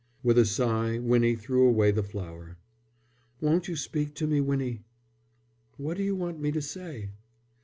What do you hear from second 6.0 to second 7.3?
you want me to say?"